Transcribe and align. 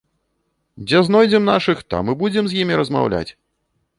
Дзе 0.87 1.01
знойдзем 1.09 1.45
нашых, 1.51 1.83
там 1.95 2.11
і 2.13 2.17
будзем 2.21 2.45
з 2.53 2.59
імі 2.65 2.81
размаўляць! 2.83 3.31